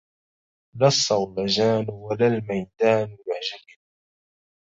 لا 0.73 0.87
الصولجان 0.87 1.85
ولا 1.89 2.27
الميدان 2.27 3.09
يعجبني 3.27 3.79